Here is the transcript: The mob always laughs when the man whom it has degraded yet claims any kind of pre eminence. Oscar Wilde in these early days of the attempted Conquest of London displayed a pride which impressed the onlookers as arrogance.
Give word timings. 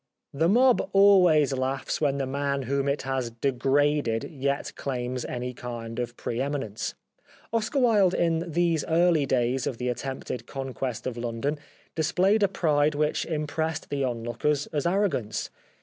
The 0.33 0.49
mob 0.49 0.89
always 0.93 1.53
laughs 1.53 2.01
when 2.01 2.17
the 2.17 2.25
man 2.25 2.63
whom 2.63 2.89
it 2.89 3.03
has 3.03 3.29
degraded 3.29 4.23
yet 4.23 4.73
claims 4.75 5.23
any 5.25 5.53
kind 5.53 5.99
of 5.99 6.17
pre 6.17 6.41
eminence. 6.41 6.95
Oscar 7.53 7.77
Wilde 7.77 8.15
in 8.15 8.51
these 8.51 8.83
early 8.85 9.27
days 9.27 9.67
of 9.67 9.77
the 9.77 9.89
attempted 9.89 10.47
Conquest 10.47 11.05
of 11.05 11.17
London 11.17 11.59
displayed 11.93 12.41
a 12.41 12.47
pride 12.47 12.95
which 12.95 13.27
impressed 13.27 13.91
the 13.91 14.03
onlookers 14.03 14.65
as 14.73 14.87
arrogance. 14.87 15.51